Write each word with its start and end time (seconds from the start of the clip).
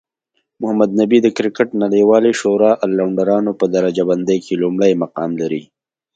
محمد 0.61 0.91
نبي 1.01 1.17
د 1.23 1.27
کرکټ 1.37 1.69
نړیوالی 1.83 2.33
شورا 2.39 2.71
الرونډرانو 2.85 3.51
په 3.59 3.65
درجه 3.75 4.03
بندۍ 4.09 4.37
کې 4.45 4.53
لومړی 4.63 4.91
مقام 5.03 5.31
لري 5.41 5.63